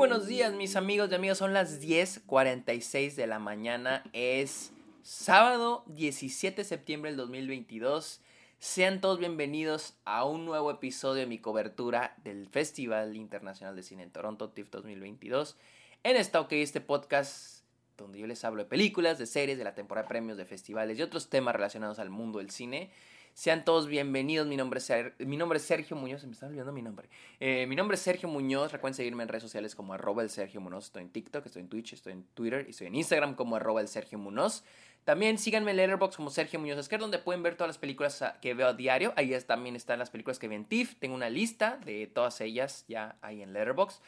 [0.00, 1.36] buenos días, mis amigos y amigas.
[1.36, 4.02] Son las 10:46 de la mañana.
[4.14, 4.72] Es
[5.02, 8.22] sábado 17 de septiembre del 2022.
[8.58, 14.04] Sean todos bienvenidos a un nuevo episodio de mi cobertura del Festival Internacional de Cine
[14.04, 15.58] en Toronto, TIFF 2022.
[16.02, 17.62] En esta OK, este podcast
[17.98, 20.98] donde yo les hablo de películas, de series, de la temporada de premios, de festivales
[20.98, 22.90] y otros temas relacionados al mundo del cine.
[23.34, 24.46] Sean todos bienvenidos.
[24.46, 26.24] Mi nombre es, mi nombre es Sergio Muñoz.
[26.24, 27.08] Me está olvidando mi nombre.
[27.38, 28.72] Eh, mi nombre es Sergio Muñoz.
[28.72, 30.86] Recuerden seguirme en redes sociales como arroba el Sergio Muñoz.
[30.86, 33.80] Estoy en TikTok, estoy en Twitch, estoy en Twitter y estoy en Instagram como arroba
[33.80, 34.64] el Sergio Muñoz.
[35.04, 38.38] También síganme en Letterboxd como Sergio Muñoz Esquer, donde pueden ver todas las películas ah,
[38.42, 39.14] que veo a diario.
[39.16, 40.96] Ahí también están las películas que vi en TIFF.
[40.96, 44.02] Tengo una lista de todas ellas ya ahí en Letterboxd.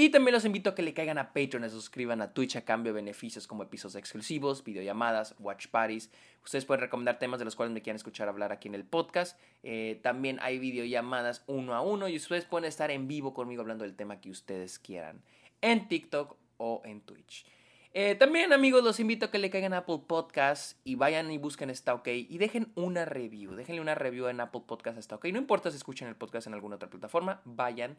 [0.00, 2.64] Y también los invito a que le caigan a Patreon, se suscriban a Twitch a
[2.64, 6.12] cambio de beneficios como episodios exclusivos, videollamadas, watch parties.
[6.44, 9.40] Ustedes pueden recomendar temas de los cuales me quieran escuchar hablar aquí en el podcast.
[9.64, 13.82] Eh, también hay videollamadas uno a uno y ustedes pueden estar en vivo conmigo hablando
[13.82, 15.20] del tema que ustedes quieran
[15.62, 17.44] en TikTok o en Twitch.
[17.92, 21.38] Eh, también amigos los invito a que le caigan a Apple Podcasts y vayan y
[21.38, 23.56] busquen Está OK y dejen una review.
[23.56, 25.24] Déjenle una review en Apple Podcasts Está OK.
[25.32, 27.96] No importa si escuchan el podcast en alguna otra plataforma, vayan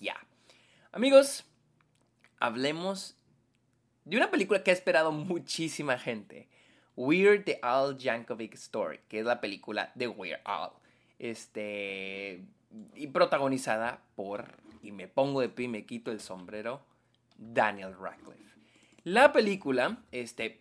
[0.00, 0.16] ya.
[0.92, 1.44] Amigos,
[2.38, 3.16] hablemos
[4.04, 6.48] de una película que ha esperado muchísima gente.
[6.96, 10.70] Weird the Al Yankovic Story, que es la película de Weird Al.
[11.18, 12.42] Este.
[12.94, 14.46] Y protagonizada por.
[14.82, 16.80] Y me pongo de pie y me quito el sombrero.
[17.36, 18.56] Daniel Radcliffe.
[19.04, 20.60] La película, este,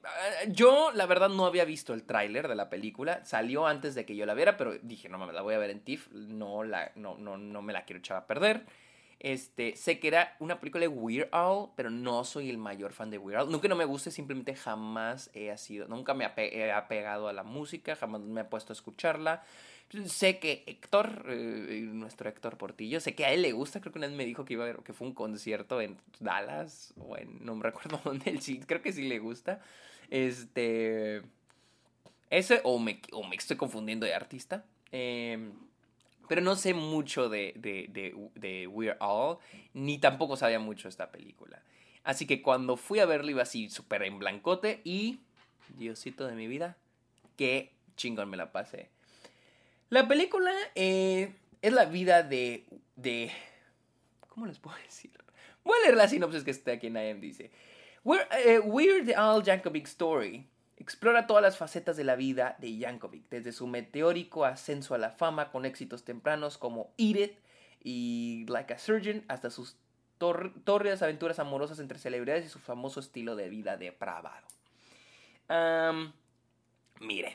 [0.50, 4.16] yo la verdad no había visto el tráiler de la película, salió antes de que
[4.16, 6.92] yo la viera, pero dije, no mames, la voy a ver en TIFF, no, la,
[6.94, 8.68] no, no, no me la quiero echar a perder.
[9.20, 13.10] Este, sé que era una película de Weird Al, pero no soy el mayor fan
[13.10, 13.52] de Weird Al.
[13.52, 17.96] Nunca no me guste, simplemente jamás he sido, nunca me he apegado a la música,
[17.96, 19.44] jamás me he puesto a escucharla.
[20.08, 24.00] Sé que Héctor, eh, nuestro Héctor Portillo, sé que a él le gusta, creo que
[24.00, 27.16] una vez me dijo que iba a ver, que fue un concierto en Dallas, o
[27.18, 29.62] en, no me recuerdo dónde, él sí, creo que sí le gusta.
[30.10, 31.22] Este,
[32.30, 34.66] ese, o me, o me estoy confundiendo de artista.
[34.92, 35.52] Eh,
[36.28, 39.38] pero no sé mucho de, de, de, de We're All,
[39.74, 41.62] ni tampoco sabía mucho esta película.
[42.04, 45.20] Así que cuando fui a verlo iba así súper en blancote y,
[45.78, 46.78] Diosito de mi vida,
[47.36, 48.90] qué chingón me la pasé.
[49.90, 52.66] La película eh, es la vida de,
[52.96, 53.32] de...
[54.30, 55.12] ¿Cómo les puedo decir?
[55.64, 57.22] Voy a leer la sinopsis que está aquí en IMDb.
[57.22, 57.52] Dice,
[58.04, 58.28] We're,
[58.60, 60.48] uh, We're the Al Jankovic Story
[60.78, 65.10] Explora todas las facetas de la vida de Yankovic, desde su meteórico ascenso a la
[65.10, 67.38] fama con éxitos tempranos como Eat It
[67.82, 69.78] y Like a Surgeon, hasta sus
[70.18, 74.48] tórridas aventuras amorosas entre celebridades y su famoso estilo de vida depravado.
[77.00, 77.34] miren,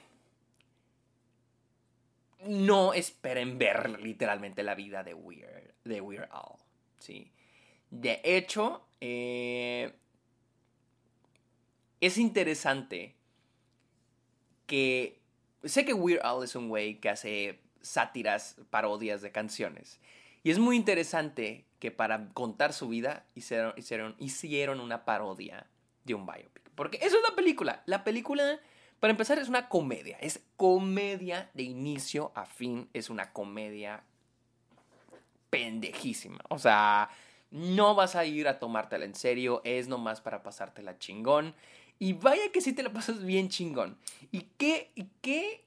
[2.46, 6.28] no esperen ver literalmente la vida de Weird, de Weird.
[6.98, 7.30] ¿sí?
[7.90, 9.94] De hecho, eh,
[12.00, 13.19] es interesante
[14.70, 15.18] que
[15.64, 19.98] sé que Weird Al es un güey que hace sátiras, parodias de canciones.
[20.44, 25.66] Y es muy interesante que para contar su vida hicieron, hicieron, hicieron una parodia
[26.04, 26.70] de un biopic.
[26.76, 27.82] Porque eso es la película.
[27.86, 28.60] La película,
[29.00, 30.16] para empezar, es una comedia.
[30.20, 32.88] Es comedia de inicio a fin.
[32.92, 34.04] Es una comedia
[35.50, 36.38] pendejísima.
[36.48, 37.10] O sea,
[37.50, 39.62] no vas a ir a tomártela en serio.
[39.64, 41.56] Es nomás para pasártela chingón.
[42.02, 43.98] Y vaya que sí te la pasas bien chingón.
[44.32, 45.66] ¿Y qué, y qué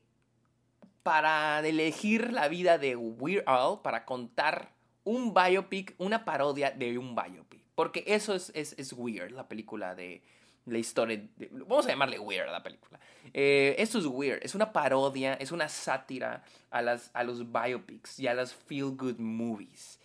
[1.04, 4.74] para elegir la vida de Weird Al, para contar
[5.04, 7.62] un biopic, una parodia de un biopic?
[7.76, 10.24] Porque eso es, es, Weird, la película de
[10.66, 11.22] la historia.
[11.68, 13.00] vamos a llamarle Weird a la película.
[13.32, 18.20] Eh, esto es Weird, es una parodia, es una sátira a, las, a los biopics
[18.20, 20.00] y a las feel good movies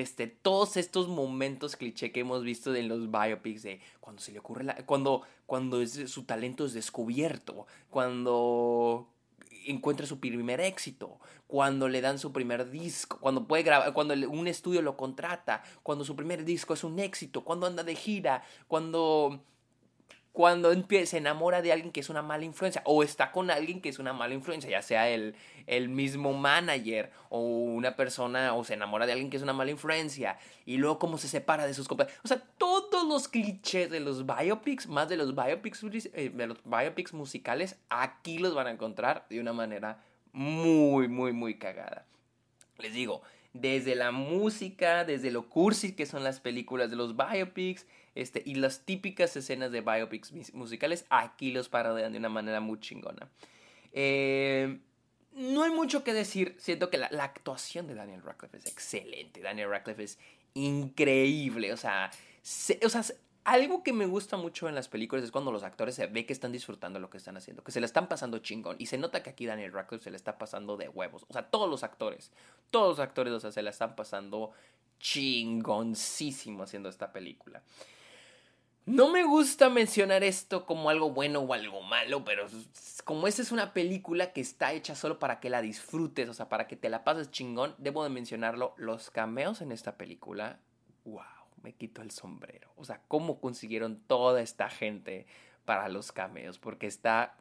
[0.00, 4.40] este, todos estos momentos cliché que hemos visto en los biopics de cuando se le
[4.40, 9.08] ocurre la, cuando, cuando su talento es descubierto, cuando
[9.66, 14.48] encuentra su primer éxito, cuando le dan su primer disco, cuando puede grabar, cuando un
[14.48, 19.44] estudio lo contrata, cuando su primer disco es un éxito, cuando anda de gira, cuando
[20.34, 20.74] cuando
[21.06, 24.00] se enamora de alguien que es una mala influencia o está con alguien que es
[24.00, 25.36] una mala influencia, ya sea el,
[25.68, 29.70] el mismo manager o una persona o se enamora de alguien que es una mala
[29.70, 30.36] influencia
[30.66, 32.18] y luego cómo se separa de sus compañeros.
[32.24, 36.58] O sea, todos los clichés de los biopics, más de los biopics, eh, de los
[36.64, 40.02] biopics musicales, aquí los van a encontrar de una manera
[40.32, 42.06] muy, muy, muy cagada.
[42.78, 43.22] Les digo,
[43.52, 48.56] desde la música, desde lo cursi que son las películas de los biopics, este, y
[48.56, 53.28] las típicas escenas de biopics musicales, aquí los parodian de una manera muy chingona.
[53.92, 54.78] Eh,
[55.32, 59.70] no hay mucho que decir, siento que la, actuación de Daniel Radcliffe es excelente, Daniel
[59.70, 60.18] Radcliffe es
[60.54, 62.10] increíble, o sea,
[62.84, 63.02] o sea,
[63.44, 66.32] algo que me gusta mucho en las películas es cuando los actores se ve que
[66.32, 68.76] están disfrutando lo que están haciendo, que se le están pasando chingón.
[68.78, 71.26] Y se nota que aquí Daniel Radcliffe se le está pasando de huevos.
[71.28, 72.32] O sea, todos los actores,
[72.70, 74.52] todos los actores, o sea, se la están pasando
[74.98, 77.62] chingoncísimo haciendo esta película.
[78.86, 82.46] No me gusta mencionar esto como algo bueno o algo malo, pero
[83.04, 86.48] como esta es una película que está hecha solo para que la disfrutes, o sea,
[86.48, 90.58] para que te la pases chingón, debo de mencionarlo, los cameos en esta película,
[91.04, 91.34] wow
[91.64, 92.70] me quito el sombrero.
[92.76, 95.26] O sea, ¿cómo consiguieron toda esta gente
[95.64, 96.58] para los cameos?
[96.58, 97.34] Porque está...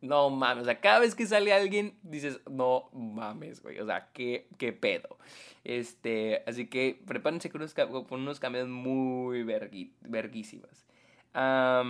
[0.00, 4.10] No mames, o sea, cada vez que sale alguien dices, no mames, güey, o sea,
[4.12, 5.18] qué, qué pedo.
[5.64, 10.86] Este, así que prepárense con unos, con unos cameos muy verguísimas.
[11.34, 11.88] algo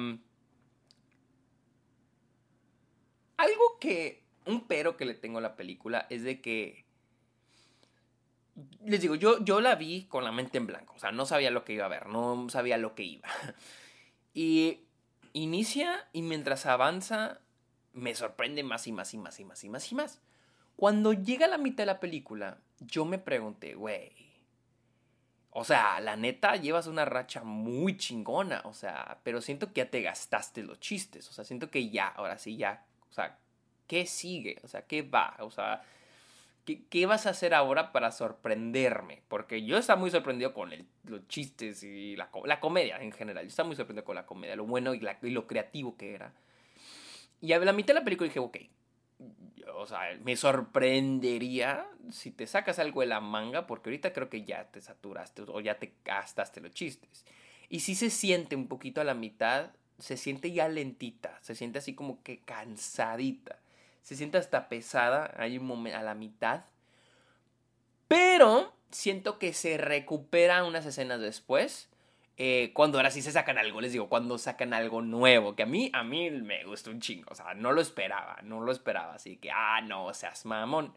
[3.79, 6.89] que, un pero que le tengo a la película es de que
[8.85, 11.51] les digo, yo, yo la vi con la mente en blanco, o sea, no sabía
[11.51, 13.29] lo que iba a ver, no sabía lo que iba.
[14.35, 14.85] Y
[15.33, 17.41] inicia y mientras avanza
[17.99, 20.21] me sorprende más y más y más y más y más y más.
[20.77, 24.13] Cuando llega la mitad de la película, yo me pregunté, güey,
[25.51, 29.91] o sea, la neta llevas una racha muy chingona, o sea, pero siento que ya
[29.91, 33.39] te gastaste los chistes, o sea, siento que ya, ahora sí, ya, o sea,
[33.87, 34.59] ¿qué sigue?
[34.63, 35.37] O sea, ¿qué va?
[35.41, 35.83] O sea,
[36.91, 39.23] ¿Qué, vas a hacer ahora para sorprenderme?
[39.29, 40.71] Porque yo estaba muy sorprendido con
[41.05, 42.31] los chistes y la,
[42.61, 43.45] comedia en general.
[43.45, 46.35] Yo estaba muy sorprendido con la comedia, lo bueno y, lo creativo que era.
[47.41, 48.57] Y a la mitad de la película dije, ok,
[49.75, 54.45] o sea, me sorprendería si te sacas algo de la manga, porque ahorita creo que
[54.45, 57.25] ya te saturaste o ya te gastaste los chistes.
[57.69, 61.79] Y si se siente un poquito a la mitad, se siente ya lentita, se siente
[61.79, 63.59] así como que cansadita
[64.09, 66.65] se siente hasta pesada, hay un momento a la mitad.
[68.09, 71.91] Pero siento que se recupera unas escenas después.
[72.41, 75.67] Eh, cuando ahora sí se sacan algo, les digo, cuando sacan algo nuevo, que a
[75.67, 79.15] mí, a mí me gustó un chingo, o sea, no lo esperaba, no lo esperaba,
[79.15, 80.95] así que, ah, no, seas mamón.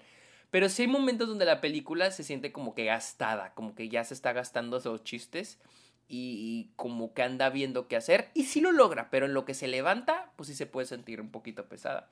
[0.51, 4.03] Pero sí hay momentos donde la película se siente como que gastada, como que ya
[4.03, 5.59] se está gastando esos chistes
[6.07, 9.55] y, como que anda viendo qué hacer, y sí lo logra, pero en lo que
[9.55, 12.11] se levanta, pues sí se puede sentir un poquito pesada.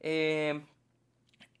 [0.00, 0.60] Eh,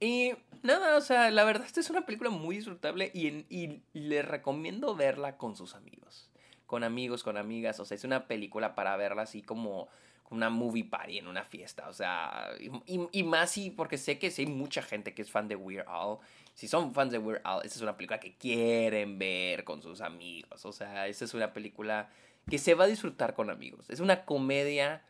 [0.00, 0.32] y
[0.62, 4.94] nada, o sea, la verdad, esta es una película muy disfrutable y, y le recomiendo
[4.94, 6.28] verla con sus amigos.
[6.66, 7.78] Con amigos, con amigas.
[7.80, 9.88] O sea, es una película para verla así como
[10.30, 11.88] una movie party en una fiesta.
[11.88, 12.50] O sea,
[12.86, 15.86] y, más sí, porque sé que sí hay mucha gente que es fan de Weird
[15.88, 16.18] Al.
[16.54, 20.00] Si son fans de Weird Al, esta es una película que quieren ver con sus
[20.00, 20.64] amigos.
[20.64, 22.10] O sea, esta es una película
[22.48, 23.88] que se va a disfrutar con amigos.
[23.90, 25.02] Es una comedia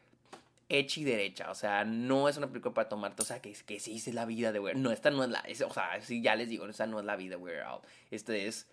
[0.68, 1.50] hecha y derecha.
[1.50, 3.22] O sea, no es una película para tomarte.
[3.22, 5.44] O sea, que, que sí es la vida de Weird No, esta no es la.
[5.66, 7.78] o sea, sí, ya les digo, esta no es la vida de Weird Al.
[8.10, 8.66] Este es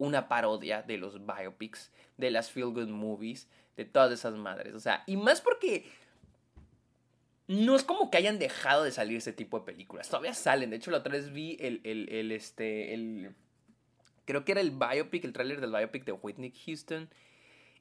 [0.00, 4.74] una parodia de los biopics, de las feel good movies, de todas esas madres.
[4.74, 5.84] O sea, y más porque.
[7.46, 10.08] No es como que hayan dejado de salir ese tipo de películas.
[10.08, 10.70] Todavía salen.
[10.70, 13.34] De hecho, la otra vez vi el, el, este, el...
[14.24, 17.10] Creo que era el biopic, el tráiler del biopic de Whitney Houston.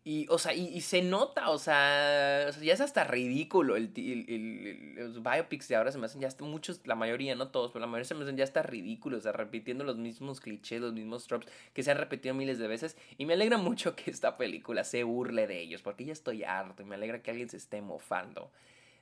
[0.10, 3.76] Y, o sea, y, se nota, o sea, ya es hasta ridículo.
[3.76, 7.82] El, los biopics de ahora se me hacen ya muchos, la mayoría, no todos, pero
[7.82, 10.94] la mayoría se me hacen ya hasta ridículos, o sea, repitiendo los mismos clichés, los
[10.94, 12.98] mismos tropes que se han repetido miles de veces.
[13.20, 16.82] Y me alegra mucho que esta película se burle de ellos, porque ya estoy harto
[16.82, 18.52] y me alegra que alguien se esté mofando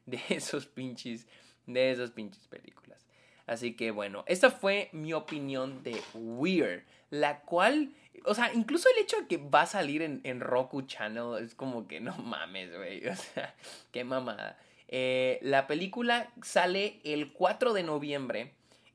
[0.06, 1.26] de esos pinches,
[1.68, 3.08] de esas pinches películas.
[3.46, 7.94] Así que bueno, esta fue mi opinión de Weird, la cual
[8.26, 11.88] o sea, incluso el hecho de que va a salir en, Roku Channel es como
[11.88, 13.08] que no mames, güey.
[13.10, 13.56] O sea,
[13.92, 14.58] qué mamada.
[14.88, 18.54] Eh, la película sale el 4 de noviembre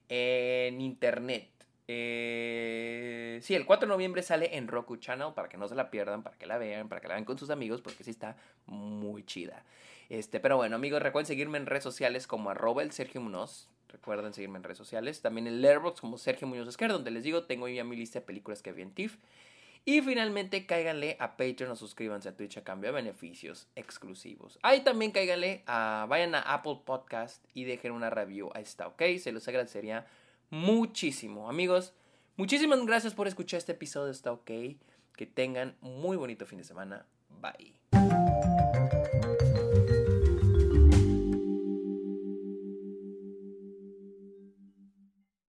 [0.08, 1.48] en internet.
[1.88, 5.90] Eh, sí, el 4 de noviembre sale en Roku Channel para que no se la
[5.90, 8.36] pierdan, para que la vean, para que la vean con sus amigos, porque sí está
[8.66, 9.64] muy chida.
[10.08, 13.68] Este, pero bueno, amigos, recuerden seguirme en redes sociales como arroba el Sergio Munoz.
[13.92, 15.20] Recuerden seguirme en redes sociales.
[15.20, 18.26] También en Letterboxd como Sergio Muñoz Esquer, donde les digo, tengo ya mi lista de
[18.26, 19.18] películas que vi en TIFF.
[19.84, 24.58] Y finalmente, cáiganle a Patreon o suscríbanse a Twitch a cambio de beneficios exclusivos.
[24.62, 28.50] Ahí también cáiganle a, vayan a Apple Podcast y dejen una review.
[28.54, 29.02] Ahí está, ¿ok?
[29.18, 30.06] Se los agradecería
[30.50, 31.48] muchísimo.
[31.48, 31.94] Amigos,
[32.36, 34.12] muchísimas gracias por escuchar este episodio.
[34.12, 34.50] Está ok.
[35.16, 37.04] Que tengan muy bonito fin de semana.
[37.28, 38.21] Bye.